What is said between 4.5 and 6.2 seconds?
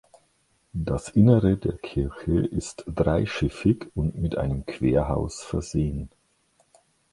Querhaus versehen.